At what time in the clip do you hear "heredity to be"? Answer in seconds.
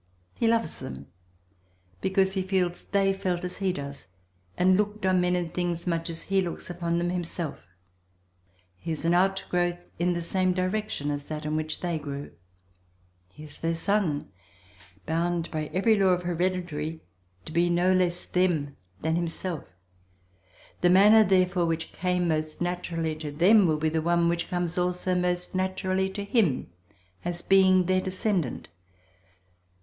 16.23-17.69